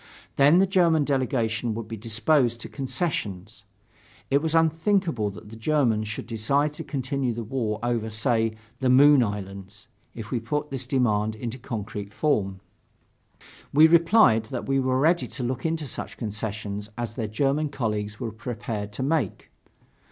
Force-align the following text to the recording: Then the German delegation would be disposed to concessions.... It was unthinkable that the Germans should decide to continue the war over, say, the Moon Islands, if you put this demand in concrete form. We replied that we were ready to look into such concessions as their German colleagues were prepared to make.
Then 0.35 0.57
the 0.57 0.65
German 0.65 1.03
delegation 1.05 1.75
would 1.75 1.87
be 1.87 1.95
disposed 1.95 2.59
to 2.61 2.67
concessions.... 2.69 3.65
It 4.31 4.41
was 4.41 4.55
unthinkable 4.55 5.29
that 5.29 5.49
the 5.49 5.55
Germans 5.55 6.07
should 6.07 6.25
decide 6.25 6.73
to 6.73 6.83
continue 6.83 7.35
the 7.35 7.43
war 7.43 7.77
over, 7.83 8.09
say, 8.09 8.55
the 8.79 8.89
Moon 8.89 9.21
Islands, 9.21 9.87
if 10.15 10.31
you 10.31 10.41
put 10.41 10.71
this 10.71 10.87
demand 10.87 11.35
in 11.35 11.51
concrete 11.51 12.11
form. 12.15 12.61
We 13.71 13.85
replied 13.85 14.45
that 14.45 14.65
we 14.67 14.79
were 14.79 14.99
ready 14.99 15.27
to 15.27 15.43
look 15.43 15.67
into 15.67 15.85
such 15.85 16.17
concessions 16.17 16.89
as 16.97 17.13
their 17.13 17.27
German 17.27 17.69
colleagues 17.69 18.19
were 18.19 18.31
prepared 18.31 18.91
to 18.93 19.03
make. 19.03 19.51